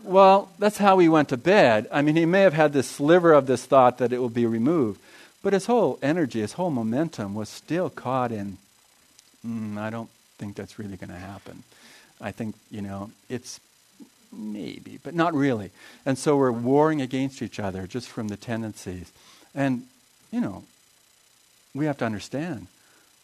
Well, 0.05 0.51
that's 0.59 0.77
how 0.77 0.99
he 0.99 1.09
went 1.09 1.29
to 1.29 1.37
bed. 1.37 1.87
I 1.91 2.01
mean, 2.01 2.15
he 2.15 2.25
may 2.25 2.41
have 2.41 2.53
had 2.53 2.73
this 2.73 2.89
sliver 2.89 3.33
of 3.33 3.47
this 3.47 3.65
thought 3.65 3.97
that 3.97 4.13
it 4.13 4.19
will 4.19 4.29
be 4.29 4.45
removed, 4.45 4.99
but 5.43 5.53
his 5.53 5.65
whole 5.65 5.99
energy, 6.01 6.41
his 6.41 6.53
whole 6.53 6.71
momentum 6.71 7.33
was 7.33 7.49
still 7.49 7.89
caught 7.89 8.31
in, 8.31 8.57
mm, 9.45 9.77
I 9.77 9.89
don't 9.89 10.09
think 10.37 10.55
that's 10.55 10.79
really 10.79 10.97
going 10.97 11.09
to 11.09 11.15
happen. 11.15 11.63
I 12.21 12.31
think, 12.31 12.55
you 12.71 12.81
know, 12.81 13.11
it's 13.29 13.59
maybe, 14.31 14.99
but 15.03 15.13
not 15.13 15.33
really. 15.33 15.71
And 16.05 16.17
so 16.17 16.37
we're 16.37 16.51
warring 16.51 17.01
against 17.01 17.41
each 17.41 17.59
other 17.59 17.87
just 17.87 18.07
from 18.09 18.27
the 18.27 18.37
tendencies. 18.37 19.11
And, 19.53 19.83
you 20.31 20.41
know, 20.41 20.63
we 21.73 21.85
have 21.85 21.97
to 21.97 22.05
understand 22.05 22.67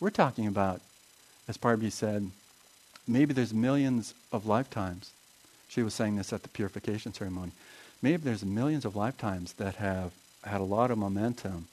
we're 0.01 0.09
talking 0.09 0.47
about, 0.47 0.81
as 1.47 1.57
Parvi 1.57 1.91
said, 1.91 2.31
maybe 3.07 3.33
there's 3.33 3.53
millions 3.53 4.15
of 4.33 4.47
lifetimes. 4.47 5.11
She 5.71 5.83
was 5.83 5.93
saying 5.93 6.17
this 6.17 6.33
at 6.33 6.43
the 6.43 6.49
purification 6.49 7.13
ceremony. 7.13 7.53
Maybe 8.01 8.17
there's 8.17 8.43
millions 8.43 8.83
of 8.83 8.97
lifetimes 8.97 9.53
that 9.53 9.75
have 9.75 10.11
had 10.43 10.59
a 10.59 10.65
lot 10.65 10.91
of 10.91 10.97
momentum 10.97 11.67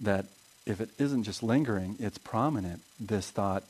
that 0.00 0.26
if 0.66 0.80
it 0.80 0.90
isn't 0.98 1.24
just 1.24 1.42
lingering, 1.42 1.96
it's 1.98 2.16
prominent, 2.16 2.80
this 3.00 3.30
thought, 3.30 3.64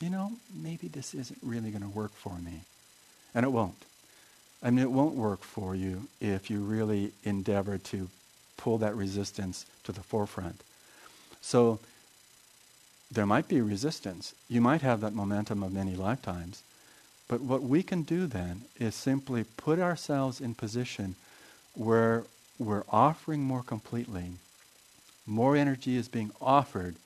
you 0.00 0.08
know, 0.08 0.32
maybe 0.54 0.86
this 0.86 1.14
isn't 1.14 1.40
really 1.42 1.70
going 1.70 1.82
to 1.82 1.88
work 1.88 2.12
for 2.12 2.38
me. 2.38 2.60
And 3.34 3.44
it 3.44 3.48
won't. 3.48 3.84
I 4.62 4.70
mean, 4.70 4.84
it 4.84 4.92
won't 4.92 5.16
work 5.16 5.42
for 5.42 5.74
you 5.74 6.06
if 6.20 6.50
you 6.50 6.60
really 6.60 7.10
endeavor 7.24 7.76
to 7.78 8.08
pull 8.56 8.78
that 8.78 8.94
resistance 8.94 9.66
to 9.82 9.90
the 9.90 10.02
forefront. 10.02 10.62
So 11.40 11.80
there 13.10 13.26
might 13.26 13.48
be 13.48 13.60
resistance. 13.60 14.32
You 14.48 14.60
might 14.60 14.82
have 14.82 15.00
that 15.00 15.14
momentum 15.14 15.64
of 15.64 15.72
many 15.72 15.96
lifetimes. 15.96 16.62
But 17.28 17.42
what 17.42 17.62
we 17.62 17.82
can 17.82 18.02
do 18.02 18.26
then 18.26 18.62
is 18.80 18.94
simply 18.94 19.44
put 19.44 19.78
ourselves 19.78 20.40
in 20.40 20.54
position 20.54 21.14
where 21.74 22.24
we're 22.58 22.84
offering 22.90 23.42
more 23.42 23.62
completely. 23.62 24.30
More 25.26 25.54
energy 25.54 25.96
is 25.96 26.08
being 26.08 26.30
offered 26.40 26.96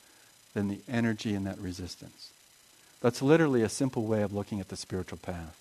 than 0.54 0.68
the 0.68 0.80
energy 0.88 1.34
in 1.34 1.44
that 1.44 1.58
resistance. 1.58 2.30
That's 3.00 3.20
literally 3.20 3.62
a 3.62 3.68
simple 3.68 4.04
way 4.04 4.22
of 4.22 4.32
looking 4.32 4.60
at 4.60 4.68
the 4.68 4.76
spiritual 4.76 5.18
path. 5.18 5.58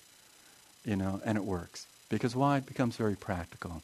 You 0.86 0.96
know, 0.96 1.22
and 1.25 1.38
it 1.38 1.44
works. 1.44 1.88
Because 2.10 2.36
why? 2.36 2.58
It 2.58 2.65
becomes 2.65 2.98
very 2.98 3.15
practical. 3.15 3.82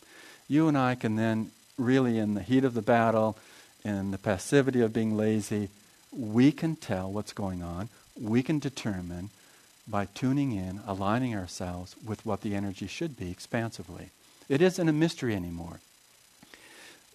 You 0.47 0.67
and 0.67 0.77
I 0.77 0.95
can 0.95 1.15
then 1.15 1.51
really 1.77 2.17
in 2.17 2.33
the 2.33 2.41
heat 2.41 2.63
of 2.63 2.73
the 2.73 2.81
battle, 2.81 3.37
in 3.83 4.11
the 4.11 4.17
passivity 4.17 4.81
of 4.81 4.93
being 4.93 5.15
lazy, 5.15 5.69
we 6.11 6.51
can 6.51 6.75
tell 6.75 7.11
what's 7.11 7.33
going 7.33 7.63
on. 7.63 7.89
We 8.19 8.43
can 8.43 8.59
determine 8.59 9.29
by 9.87 10.05
tuning 10.05 10.51
in, 10.51 10.81
aligning 10.85 11.35
ourselves 11.35 11.95
with 12.05 12.25
what 12.25 12.41
the 12.41 12.55
energy 12.55 12.87
should 12.87 13.17
be 13.17 13.31
expansively. 13.31 14.09
It 14.49 14.61
isn't 14.61 14.89
a 14.89 14.93
mystery 14.93 15.35
anymore. 15.35 15.79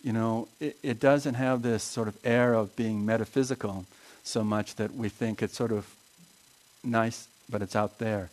You 0.03 0.13
know, 0.13 0.49
it, 0.59 0.77
it 0.83 1.01
doesn't 1.01 1.35
have 1.35 1.63
this 1.63 1.83
sort 1.83 2.09
of 2.09 2.19
air 2.25 2.55
of 2.55 2.75
being 2.75 3.07
metaphysical 3.07 3.85
so 4.25 4.43
much 4.43 4.77
that 4.77 4.95
we 4.95 5.09
think 5.09 5.43
it's 5.43 5.57
sort 5.57 5.73
of 5.73 5.95
nice, 6.83 7.29
but 7.49 7.63
it's 7.63 7.77
out 7.77 7.99
there. 7.99 8.31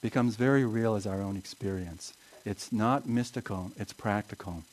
Becomes 0.00 0.36
very 0.36 0.64
real 0.64 0.94
as 0.94 1.06
our 1.06 1.20
own 1.20 1.36
experience. 1.36 2.12
It's 2.44 2.72
not 2.72 3.08
mystical, 3.08 3.72
it's 3.78 3.92
practical. 3.92 4.64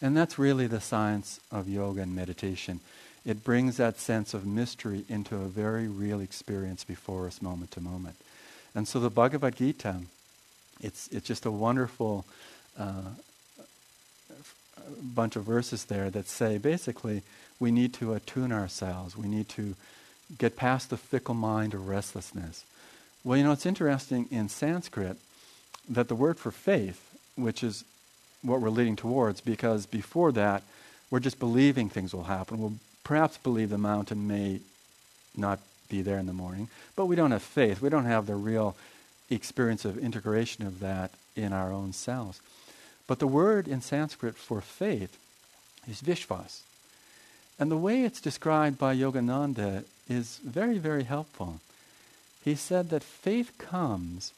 And 0.00 0.16
that's 0.16 0.38
really 0.38 0.68
the 0.68 0.80
science 0.80 1.40
of 1.50 1.68
yoga 1.68 2.02
and 2.02 2.14
meditation. 2.14 2.80
It 3.24 3.42
brings 3.42 3.76
that 3.76 3.98
sense 3.98 4.32
of 4.32 4.46
mystery 4.46 5.04
into 5.08 5.34
a 5.34 5.48
very 5.48 5.88
real 5.88 6.20
experience 6.20 6.84
before 6.84 7.26
us 7.26 7.42
moment 7.42 7.72
to 7.72 7.80
moment. 7.80 8.14
And 8.74 8.86
so 8.86 9.00
the 9.00 9.10
Bhagavad 9.10 9.56
Gita, 9.56 9.96
it's, 10.80 11.08
it's 11.08 11.26
just 11.26 11.46
a 11.46 11.50
wonderful 11.50 12.24
uh, 12.78 13.10
bunch 15.02 15.36
of 15.36 15.44
verses 15.44 15.84
there 15.86 16.10
that 16.10 16.28
say 16.28 16.58
basically 16.58 17.22
we 17.60 17.70
need 17.70 17.92
to 17.94 18.14
attune 18.14 18.52
ourselves. 18.52 19.16
We 19.16 19.28
need 19.28 19.48
to 19.50 19.74
get 20.36 20.56
past 20.56 20.90
the 20.90 20.96
fickle 20.96 21.34
mind 21.34 21.74
of 21.74 21.88
restlessness. 21.88 22.64
Well, 23.24 23.36
you 23.36 23.44
know, 23.44 23.52
it's 23.52 23.66
interesting 23.66 24.28
in 24.30 24.48
Sanskrit 24.48 25.16
that 25.88 26.08
the 26.08 26.14
word 26.14 26.38
for 26.38 26.50
faith, 26.50 27.14
which 27.34 27.62
is 27.62 27.84
what 28.42 28.60
we're 28.60 28.70
leading 28.70 28.96
towards 28.96 29.40
because 29.40 29.86
before 29.86 30.32
that, 30.32 30.62
we're 31.10 31.20
just 31.20 31.38
believing 31.38 31.88
things 31.88 32.14
will 32.14 32.24
happen. 32.24 32.58
We'll 32.58 32.74
perhaps 33.02 33.38
believe 33.38 33.70
the 33.70 33.78
mountain 33.78 34.28
may 34.28 34.60
not 35.36 35.60
be 35.88 36.02
there 36.02 36.18
in 36.18 36.26
the 36.26 36.32
morning, 36.32 36.68
but 36.96 37.06
we 37.06 37.16
don't 37.16 37.30
have 37.30 37.42
faith. 37.42 37.80
We 37.80 37.88
don't 37.88 38.04
have 38.04 38.26
the 38.26 38.34
real 38.34 38.76
experience 39.30 39.84
of 39.84 39.98
integration 39.98 40.66
of 40.66 40.80
that 40.80 41.12
in 41.36 41.52
our 41.52 41.72
own 41.72 41.92
selves. 41.92 42.40
But 43.06 43.18
the 43.18 43.26
word 43.26 43.68
in 43.68 43.80
Sanskrit 43.80 44.36
for 44.36 44.60
faith 44.60 45.18
is 45.88 46.02
vishwas. 46.02 46.60
And 47.58 47.70
the 47.70 47.76
way 47.76 48.04
it's 48.04 48.20
described 48.20 48.78
by 48.78 48.94
Yogananda 48.94 49.84
is 50.08 50.38
very, 50.44 50.78
very 50.78 51.04
helpful. 51.04 51.60
He 52.44 52.54
said 52.54 52.90
that 52.90 53.02
faith 53.02 53.56
comes 53.58 54.32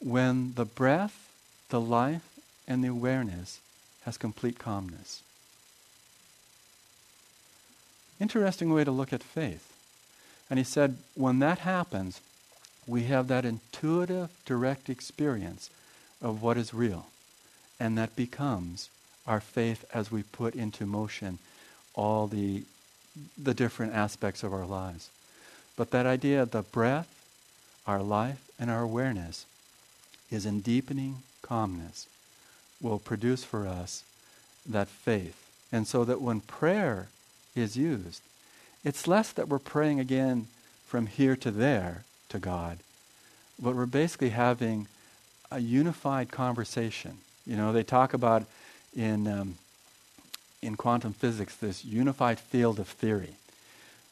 when 0.00 0.54
the 0.54 0.64
breath, 0.64 1.30
the 1.68 1.80
life, 1.80 2.28
and 2.66 2.82
the 2.82 2.88
awareness 2.88 3.60
has 4.02 4.16
complete 4.16 4.58
calmness. 4.58 5.22
Interesting 8.20 8.72
way 8.72 8.82
to 8.84 8.90
look 8.90 9.12
at 9.12 9.22
faith. 9.22 9.75
And 10.48 10.58
he 10.58 10.64
said, 10.64 10.96
when 11.14 11.38
that 11.40 11.60
happens, 11.60 12.20
we 12.86 13.04
have 13.04 13.28
that 13.28 13.44
intuitive, 13.44 14.30
direct 14.44 14.88
experience 14.88 15.70
of 16.22 16.42
what 16.42 16.56
is 16.56 16.72
real. 16.72 17.06
And 17.80 17.98
that 17.98 18.16
becomes 18.16 18.88
our 19.26 19.40
faith 19.40 19.84
as 19.92 20.10
we 20.10 20.22
put 20.22 20.54
into 20.54 20.86
motion 20.86 21.38
all 21.94 22.26
the, 22.26 22.62
the 23.36 23.54
different 23.54 23.94
aspects 23.94 24.42
of 24.42 24.52
our 24.52 24.66
lives. 24.66 25.10
But 25.76 25.90
that 25.90 26.06
idea 26.06 26.42
of 26.42 26.52
the 26.52 26.62
breath, 26.62 27.08
our 27.86 28.02
life, 28.02 28.48
and 28.58 28.70
our 28.70 28.82
awareness 28.82 29.46
is 30.30 30.46
in 30.46 30.60
deepening 30.60 31.22
calmness 31.42 32.06
will 32.80 32.98
produce 32.98 33.44
for 33.44 33.66
us 33.66 34.04
that 34.68 34.88
faith. 34.88 35.48
And 35.72 35.86
so 35.86 36.04
that 36.04 36.20
when 36.20 36.40
prayer 36.40 37.08
is 37.54 37.76
used, 37.76 38.22
it's 38.86 39.08
less 39.08 39.32
that 39.32 39.48
we're 39.48 39.58
praying 39.58 39.98
again 39.98 40.46
from 40.86 41.08
here 41.08 41.34
to 41.34 41.50
there 41.50 42.04
to 42.28 42.38
God, 42.38 42.78
but 43.60 43.74
we're 43.74 43.84
basically 43.84 44.28
having 44.28 44.86
a 45.50 45.58
unified 45.58 46.30
conversation. 46.30 47.18
You 47.44 47.56
know, 47.56 47.72
they 47.72 47.82
talk 47.82 48.14
about 48.14 48.44
in, 48.96 49.26
um, 49.26 49.56
in 50.62 50.76
quantum 50.76 51.14
physics 51.14 51.56
this 51.56 51.84
unified 51.84 52.38
field 52.38 52.78
of 52.78 52.86
theory. 52.86 53.34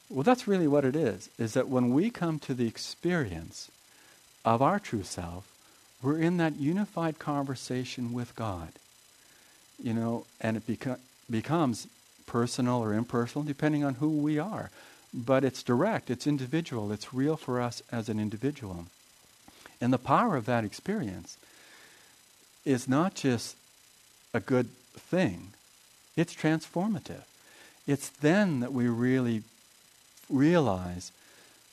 Well, 0.09 0.23
that's 0.23 0.45
really 0.45 0.67
what 0.67 0.83
it 0.83 0.95
is, 0.97 1.29
is 1.39 1.53
that 1.53 1.69
when 1.69 1.93
we 1.93 2.09
come 2.09 2.37
to 2.39 2.53
the 2.53 2.67
experience 2.67 3.71
of 4.43 4.61
our 4.61 4.77
true 4.77 5.03
self, 5.03 5.47
we're 6.01 6.19
in 6.19 6.35
that 6.35 6.57
unified 6.57 7.17
conversation 7.17 8.11
with 8.11 8.35
God. 8.35 8.73
You 9.81 9.93
know, 9.93 10.25
and 10.41 10.57
it 10.57 10.67
beco- 10.67 10.99
becomes 11.31 11.87
personal 12.25 12.81
or 12.81 12.93
impersonal 12.93 13.43
depending 13.43 13.83
on 13.83 13.95
who 13.95 14.09
we 14.09 14.39
are. 14.39 14.69
But 15.13 15.43
it's 15.43 15.63
direct, 15.63 16.09
it's 16.09 16.27
individual, 16.27 16.91
it's 16.91 17.13
real 17.13 17.37
for 17.37 17.61
us 17.61 17.81
as 17.91 18.09
an 18.09 18.19
individual. 18.19 18.87
And 19.79 19.93
the 19.93 19.97
power 19.97 20.35
of 20.35 20.45
that 20.45 20.65
experience 20.65 21.37
is 22.65 22.87
not 22.87 23.15
just 23.15 23.55
a 24.33 24.39
good 24.39 24.69
thing, 24.93 25.49
it's 26.15 26.33
transformative. 26.33 27.23
It's 27.87 28.09
then 28.09 28.61
that 28.61 28.73
we 28.73 28.87
really 28.87 29.43
realize 30.29 31.11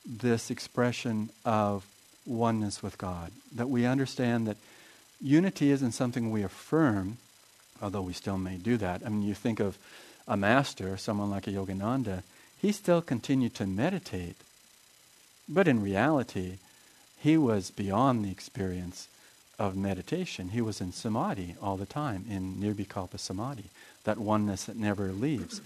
this 0.05 0.51
expression 0.51 1.31
of 1.45 1.87
oneness 2.27 2.83
with 2.83 2.99
God. 2.99 3.33
That 3.55 3.71
we 3.71 3.87
understand 3.87 4.47
that 4.47 4.59
unity 5.21 5.71
isn't 5.71 5.93
something 5.93 6.31
we 6.31 6.43
affirm, 6.43 7.19
although 7.81 8.03
we 8.03 8.13
still 8.13 8.39
may 8.39 8.57
do 8.57 8.77
that. 8.77 9.03
I 9.05 9.09
mean, 9.09 9.23
you 9.23 9.35
think 9.35 9.61
of 9.61 9.79
a 10.27 10.37
master, 10.37 10.97
someone 10.97 11.31
like 11.31 11.47
a 11.47 11.53
Yogananda, 11.53 12.23
he 12.61 12.73
still 12.73 13.03
continued 13.03 13.55
to 13.55 13.67
meditate. 13.67 14.37
But 15.49 15.69
in 15.69 15.83
reality, 15.83 16.59
he 17.19 17.37
was 17.37 17.71
beyond 17.71 18.25
the 18.25 18.31
experience 18.31 19.09
of 19.59 19.77
meditation. 19.77 20.49
He 20.51 20.61
was 20.61 20.81
in 20.81 20.93
samadhi 20.93 21.57
all 21.61 21.77
the 21.77 21.87
time, 21.87 22.25
in 22.29 22.55
nirvikalpa 22.55 23.19
samadhi, 23.19 23.65
that 24.05 24.19
oneness 24.19 24.65
that 24.65 24.77
never 24.77 25.13
leaves. 25.13 25.61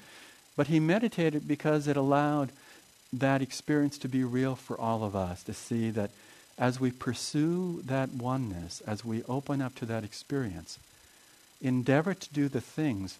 But 0.57 0.69
he 0.69 0.81
meditated 0.81 1.47
because 1.47 1.87
it 1.87 1.97
allowed 1.97 2.51
that 3.12 3.42
experience 3.42 3.99
to 3.99 4.09
be 4.09 4.25
real 4.25 4.55
for 4.55 4.79
all 4.79 5.05
of 5.05 5.14
us, 5.14 5.42
to 5.45 5.55
see 5.55 5.90
that 5.90 6.11
as 6.59 6.81
we 6.81 6.90
pursue 6.90 7.83
that 7.85 8.11
oneness, 8.11 8.81
as 8.87 9.05
we 9.05 9.23
open 9.25 9.61
up 9.61 9.75
to 9.77 9.87
that 9.87 10.05
experience, 10.05 10.79
endeavor 11.61 12.14
to 12.14 12.33
do 12.33 12.49
the 12.49 12.61
things 12.61 13.19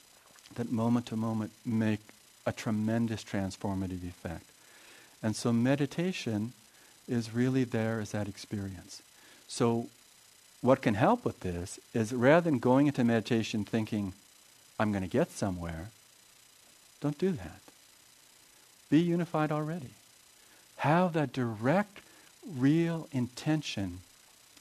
that 0.55 0.71
moment 0.71 1.07
to 1.07 1.17
moment 1.17 1.53
make 1.65 2.01
a 2.47 2.53
tremendous 2.53 3.25
transformative 3.25 4.07
effect. 4.07 4.45
And 5.23 5.35
so 5.35 5.53
meditation 5.53 6.53
is 7.09 7.35
really 7.35 7.65
there 7.65 8.01
as 8.01 8.13
that 8.13 8.29
experience. 8.29 9.03
So 9.49 9.89
what 10.61 10.83
can 10.83 10.95
help 10.95 11.25
with 11.25 11.41
this 11.41 11.79
is 11.95 12.13
rather 12.13 12.51
than 12.51 12.59
going 12.59 12.87
into 12.87 13.05
meditation 13.05 13.65
thinking, 13.65 14.13
I'm 14.79 14.93
going 14.93 15.05
to 15.05 15.11
get 15.11 15.31
somewhere, 15.31 15.91
don't 17.01 17.19
do 17.19 17.33
that. 17.33 17.61
Be 18.91 19.01
unified 19.01 19.51
already. 19.51 19.91
Have 20.79 21.13
that 21.15 21.33
direct 21.33 22.01
real 22.57 23.09
intention 23.13 24.01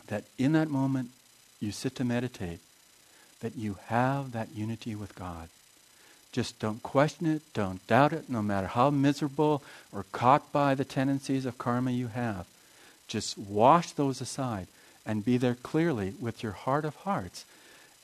that 0.08 0.24
in 0.38 0.54
that 0.54 0.70
moment 0.70 1.12
you 1.60 1.72
sit 1.72 1.96
to 1.96 2.04
meditate, 2.04 2.60
that 3.42 3.56
you 3.56 3.78
have 3.88 4.32
that 4.32 4.50
unity 4.56 4.96
with 4.96 5.16
God. 5.16 5.50
Just 6.36 6.60
don't 6.60 6.84
question 6.84 7.28
it, 7.28 7.44
don't 7.54 7.88
doubt 7.88 8.12
it, 8.12 8.30
no 8.30 8.42
matter 8.42 8.68
how 8.68 8.90
miserable 8.90 9.64
or 9.94 10.04
caught 10.12 10.52
by 10.52 10.76
the 10.76 10.84
tendencies 10.84 11.46
of 11.46 11.58
karma 11.58 11.92
you 11.92 12.08
have. 12.08 12.46
Just 13.08 13.38
wash 13.38 13.94
those 13.94 14.20
aside 14.20 14.68
and 15.06 15.24
be 15.24 15.38
there 15.38 15.56
clearly 15.56 16.14
with 16.20 16.44
your 16.44 16.52
heart 16.52 16.84
of 16.84 16.94
hearts 16.94 17.46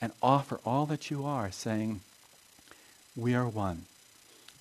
and 0.00 0.12
offer 0.22 0.60
all 0.64 0.86
that 0.86 1.10
you 1.10 1.26
are, 1.26 1.50
saying, 1.52 2.00
We 3.14 3.34
are 3.34 3.46
one. 3.46 3.82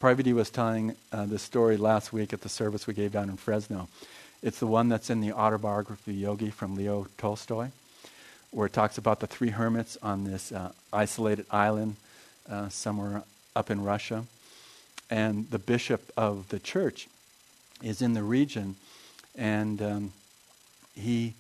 Parvati 0.02 0.34
was 0.34 0.50
telling 0.50 0.98
uh, 1.14 1.26
this 1.26 1.42
story 1.42 1.78
last 1.78 2.12
week 2.12 2.34
at 2.34 2.42
the 2.42 2.50
service 2.50 2.88
we 2.88 2.94
gave 2.94 3.14
down 3.14 3.30
in 3.30 3.38
Fresno. 3.38 3.88
It's 4.44 4.60
the 4.60 4.68
one 4.68 4.90
that's 4.90 5.10
in 5.10 5.22
the 5.22 5.32
autobiography 5.32 6.12
of 6.12 6.18
Yogi 6.18 6.50
from 6.50 6.76
Leo 6.76 7.08
Tolstoy, 7.18 7.70
where 8.52 8.68
it 8.68 8.74
talks 8.74 8.98
about 8.98 9.22
the 9.22 9.28
three 9.28 9.52
hermits 9.52 9.98
on 10.04 10.26
this 10.26 10.52
uh, 10.52 10.74
isolated 10.92 11.46
island 11.50 11.96
uh, 12.50 12.68
somewhere 12.68 13.24
up 13.56 13.70
in 13.70 13.84
Russia. 13.84 14.26
And 15.10 15.50
the 15.50 15.60
bishop 15.60 16.12
of 16.16 16.48
the 16.50 16.60
church 16.60 17.08
is 17.84 18.02
in 18.02 18.14
the 18.14 18.24
region, 18.24 18.76
and 19.38 19.82
um, 19.82 20.14
he, 20.96 21.34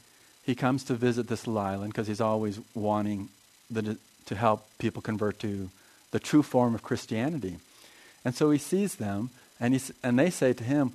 he 0.45 0.55
comes 0.55 0.83
to 0.85 0.93
visit 0.95 1.27
this 1.27 1.47
little 1.47 1.61
island 1.61 1.93
because 1.93 2.07
he's 2.07 2.21
always 2.21 2.59
wanting 2.73 3.29
the, 3.69 3.97
to 4.25 4.35
help 4.35 4.67
people 4.77 5.01
convert 5.01 5.39
to 5.39 5.69
the 6.11 6.19
true 6.19 6.43
form 6.43 6.75
of 6.75 6.83
Christianity. 6.83 7.57
And 8.25 8.35
so 8.35 8.51
he 8.51 8.57
sees 8.57 8.95
them, 8.95 9.29
and, 9.59 9.73
he's, 9.73 9.91
and 10.03 10.19
they 10.19 10.29
say 10.29 10.53
to 10.53 10.63
him, 10.63 10.93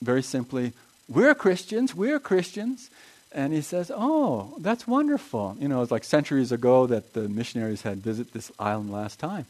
very 0.00 0.22
simply, 0.22 0.72
We're 1.08 1.34
Christians, 1.34 1.94
we're 1.94 2.20
Christians. 2.20 2.90
And 3.34 3.52
he 3.52 3.62
says, 3.62 3.90
Oh, 3.94 4.54
that's 4.58 4.86
wonderful. 4.86 5.56
You 5.58 5.68
know, 5.68 5.82
it's 5.82 5.90
like 5.90 6.04
centuries 6.04 6.52
ago 6.52 6.86
that 6.86 7.14
the 7.14 7.28
missionaries 7.28 7.82
had 7.82 7.98
visited 7.98 8.32
this 8.32 8.52
island 8.58 8.92
last 8.92 9.18
time. 9.18 9.46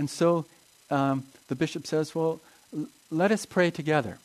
And 0.00 0.08
so 0.08 0.46
um, 0.90 1.24
the 1.48 1.54
bishop 1.54 1.86
says, 1.86 2.14
Well, 2.14 2.40
l- 2.74 2.86
let 3.10 3.30
us 3.30 3.44
pray 3.44 3.70
together, 3.70 4.16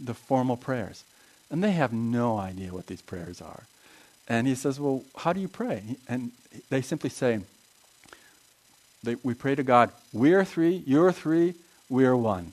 the 0.00 0.14
formal 0.14 0.56
prayers. 0.56 1.02
And 1.50 1.62
they 1.62 1.72
have 1.72 1.92
no 1.92 2.38
idea 2.38 2.72
what 2.72 2.86
these 2.86 3.02
prayers 3.02 3.42
are. 3.42 3.64
And 4.28 4.46
he 4.46 4.54
says, 4.54 4.78
Well, 4.78 5.02
how 5.16 5.32
do 5.32 5.40
you 5.40 5.48
pray? 5.48 5.96
And 6.08 6.30
they 6.70 6.82
simply 6.82 7.10
say, 7.10 7.40
they, 9.02 9.16
We 9.24 9.34
pray 9.34 9.56
to 9.56 9.64
God, 9.64 9.90
we 10.12 10.34
are 10.34 10.44
three, 10.44 10.84
you're 10.86 11.10
three, 11.10 11.54
we 11.88 12.06
are 12.06 12.16
one. 12.16 12.52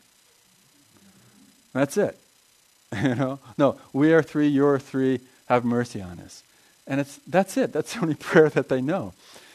That's 1.74 1.98
it. 1.98 2.18
you 3.00 3.14
know? 3.14 3.38
No, 3.60 3.80
we 3.94 4.12
are 4.12 4.24
three, 4.24 4.48
you're 4.48 4.80
three, 4.80 5.20
have 5.46 5.64
mercy 5.64 6.02
on 6.02 6.20
us. 6.20 6.42
And 6.88 7.00
it's, 7.00 7.20
that's 7.28 7.58
it. 7.58 7.74
That's 7.74 7.94
the 7.94 8.02
only 8.02 8.16
prayer 8.30 8.50
that 8.50 8.70
they 8.70 8.82
know. 8.82 9.14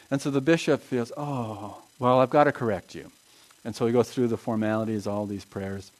And 0.09 0.21
so 0.21 0.31
the 0.31 0.39
bishop 0.39 0.81
feels, 0.81 1.11
oh, 1.17 1.81
well, 1.99 2.21
I've 2.21 2.29
got 2.29 2.45
to 2.45 2.53
correct 2.53 2.95
you. 2.95 3.11
And 3.67 3.75
so 3.75 3.85
he 3.85 3.91
goes 3.91 4.09
through 4.09 4.29
the 4.29 4.37
formalities, 4.37 5.07
all 5.07 5.25
these 5.25 5.43
prayers. 5.43 5.91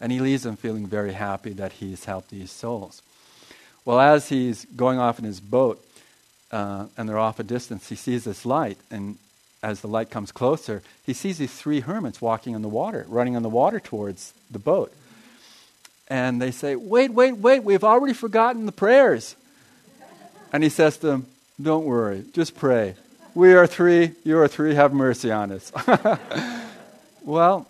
And 0.00 0.10
he 0.10 0.18
leaves 0.18 0.42
them 0.42 0.56
feeling 0.56 0.88
very 0.88 1.12
happy 1.12 1.52
that 1.52 1.74
he's 1.74 2.06
helped 2.06 2.30
these 2.30 2.50
souls. 2.50 3.02
Well, 3.84 4.00
as 4.00 4.30
he's 4.30 4.64
going 4.74 4.98
off 4.98 5.20
in 5.20 5.24
his 5.24 5.38
boat, 5.38 5.80
uh, 6.50 6.86
and 6.96 7.08
they're 7.08 7.20
off 7.20 7.38
a 7.38 7.44
distance, 7.44 7.88
he 7.88 7.94
sees 7.94 8.24
this 8.24 8.44
light. 8.44 8.78
And 8.90 9.16
as 9.62 9.80
the 9.80 9.86
light 9.86 10.10
comes 10.10 10.32
closer, 10.32 10.82
he 11.04 11.12
sees 11.12 11.38
these 11.38 11.52
three 11.52 11.78
hermits 11.78 12.20
walking 12.20 12.56
on 12.56 12.62
the 12.62 12.68
water, 12.68 13.06
running 13.08 13.36
on 13.36 13.44
the 13.44 13.48
water 13.48 13.78
towards 13.78 14.34
the 14.50 14.58
boat. 14.58 14.92
And 16.08 16.42
they 16.42 16.50
say, 16.50 16.74
Wait, 16.74 17.12
wait, 17.12 17.36
wait, 17.36 17.62
we've 17.62 17.84
already 17.84 18.12
forgotten 18.12 18.66
the 18.66 18.72
prayers. 18.72 19.36
And 20.52 20.64
he 20.64 20.68
says 20.68 20.96
to 20.96 21.06
them, 21.06 21.26
Don't 21.62 21.84
worry, 21.84 22.24
just 22.32 22.56
pray. 22.56 22.96
We 23.36 23.52
are 23.52 23.66
three, 23.66 24.12
you 24.24 24.38
are 24.38 24.48
three, 24.48 24.76
have 24.76 24.94
mercy 24.94 25.30
on 25.30 25.52
us. 25.52 25.70
well, 27.22 27.66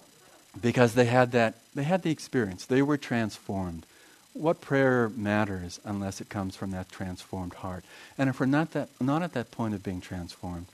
because 0.62 0.94
they 0.94 1.06
had 1.06 1.32
that, 1.32 1.54
they 1.74 1.82
had 1.82 2.04
the 2.04 2.12
experience, 2.12 2.64
they 2.64 2.82
were 2.82 2.96
transformed. 2.96 3.84
What 4.32 4.60
prayer 4.60 5.08
matters 5.08 5.80
unless 5.84 6.20
it 6.20 6.28
comes 6.28 6.54
from 6.54 6.70
that 6.70 6.92
transformed 6.92 7.54
heart? 7.54 7.84
And 8.16 8.30
if 8.30 8.38
we're 8.38 8.46
not, 8.46 8.74
that, 8.74 8.90
not 9.00 9.22
at 9.22 9.32
that 9.32 9.50
point 9.50 9.74
of 9.74 9.82
being 9.82 10.00
transformed, 10.00 10.66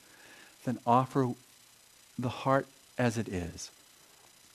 then 0.67 0.79
offer 0.87 1.33
the 2.19 2.29
heart 2.29 2.67
as 2.99 3.17
it 3.17 3.29
is 3.29 3.71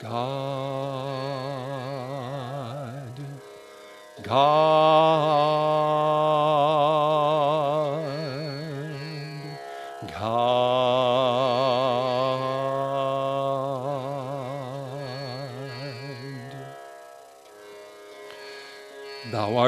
God, 0.00 0.78
God, 4.22 4.87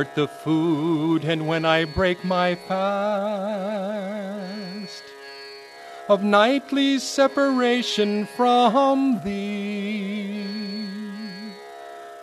art 0.01 0.15
the 0.15 0.29
food, 0.29 1.25
and 1.27 1.47
when 1.47 1.67
I 1.67 1.85
break 1.85 2.25
my 2.25 2.55
fast 2.55 2.81
of 6.09 6.23
nightly 6.25 6.99
separation 6.99 8.25
from 8.35 9.21
thee, 9.23 10.43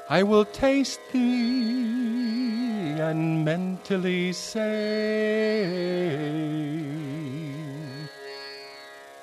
I 0.09 0.23
will 0.23 0.45
taste 0.45 0.99
thee 1.13 2.97
and 3.09 3.45
mentally 3.45 4.33
say, 4.33 5.67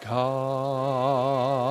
God, 0.08 1.63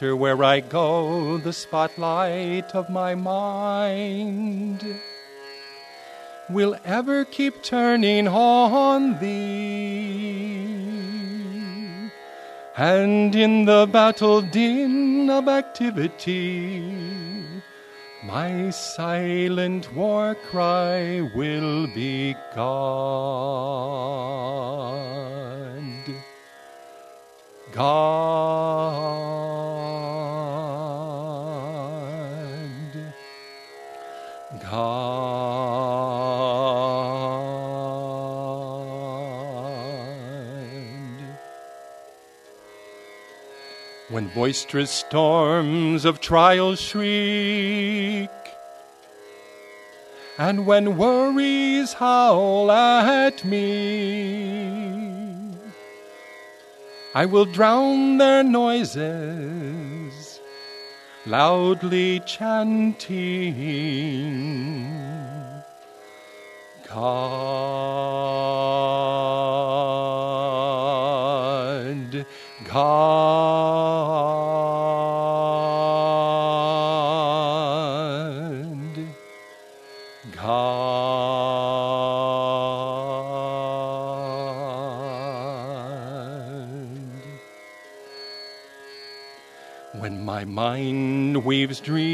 matter 0.00 0.16
where 0.16 0.42
I 0.42 0.60
go, 0.60 1.36
the 1.36 1.52
spotlight 1.52 2.74
of 2.74 2.88
my 2.88 3.14
mind 3.14 4.82
will 6.48 6.74
ever 6.86 7.26
keep 7.26 7.62
turning 7.62 8.26
on 8.26 9.18
thee. 9.20 10.70
And 12.78 13.34
in 13.34 13.66
the 13.66 13.86
battle 13.92 14.40
din 14.40 15.28
of 15.28 15.48
activity, 15.48 16.80
my 18.24 18.70
silent 18.70 19.94
war 19.94 20.34
cry 20.50 21.20
will 21.34 21.86
be 21.88 22.34
God. 22.54 23.50
God. 27.72 29.19
Boisterous 44.34 44.90
storms 44.90 46.04
of 46.04 46.20
trial 46.20 46.76
shriek, 46.76 48.30
and 50.38 50.66
when 50.66 50.96
worries 50.96 51.92
howl 51.94 52.70
at 52.70 53.44
me, 53.44 54.80
I 57.14 57.26
will 57.26 57.44
drown 57.44 58.18
their 58.18 58.44
noises, 58.44 60.40
loudly 61.26 62.20
chanting, 62.20 63.54
God, 72.10 72.26
God, 72.64 73.06
God. 80.32 80.60
When 90.00 90.24
my 90.24 90.44
mind 90.44 91.44
weaves 91.44 91.80
dreams, 91.80 92.09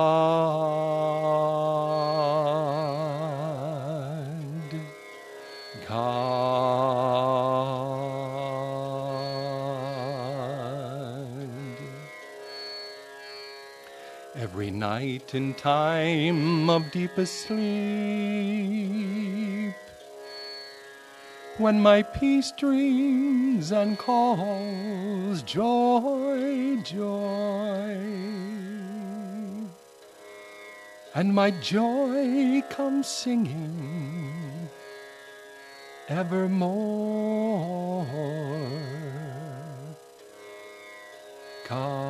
God. 5.87 6.46
Every 14.49 14.71
night 14.71 15.35
in 15.35 15.53
time 15.55 16.69
of 16.69 16.89
deepest 16.89 17.47
sleep, 17.47 17.57
when 21.57 21.81
my 21.81 22.01
peace 22.01 22.53
dreams 22.57 23.73
and 23.73 23.99
calls 23.99 25.43
joy, 25.43 26.77
joy, 26.81 27.97
and 31.13 31.35
my 31.35 31.51
joy 31.51 32.63
comes 32.69 33.07
singing 33.07 34.69
evermore. 36.07 38.07
God, 41.67 42.06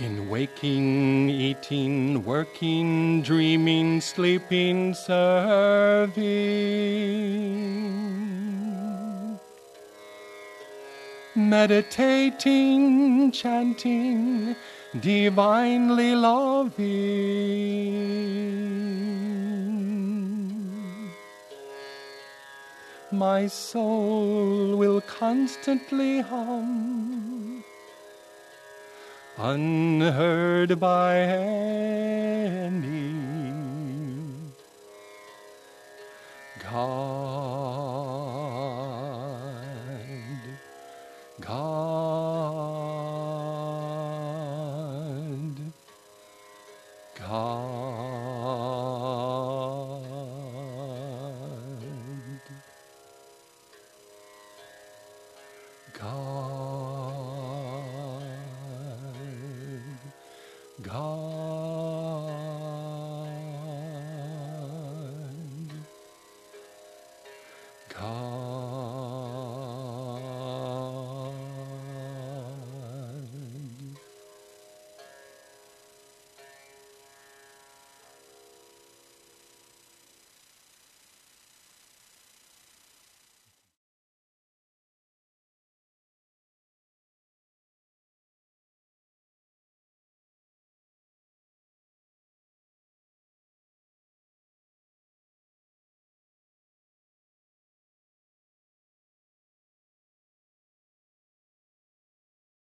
In 0.00 0.30
waking, 0.30 1.28
eating, 1.28 2.24
working, 2.24 3.20
dreaming, 3.22 4.00
sleeping, 4.00 4.94
serving, 4.94 6.14
meditating, 11.34 13.32
chanting, 13.32 14.54
divinely 15.00 16.14
loving. 16.14 16.78
My 23.10 23.48
soul 23.48 24.76
will 24.76 25.00
constantly 25.00 26.20
hum 26.20 27.17
unheard 29.38 30.80
by 30.80 31.16
any. 31.18 32.78
God, 36.58 37.47
God. 60.88 61.27